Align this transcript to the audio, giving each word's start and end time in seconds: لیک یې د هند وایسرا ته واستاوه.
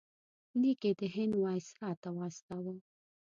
لیک 0.61 0.81
یې 0.87 0.91
د 0.99 1.01
هند 1.15 1.33
وایسرا 1.43 1.91
ته 2.01 2.09
واستاوه. 2.17 2.75